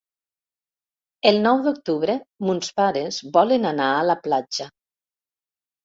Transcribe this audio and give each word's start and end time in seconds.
El 1.33 1.37
nou 1.43 1.61
d'octubre 1.67 2.17
mons 2.49 2.73
pares 2.83 3.23
volen 3.39 3.71
anar 3.77 3.93
a 4.01 4.05
la 4.13 4.21
platja. 4.29 4.73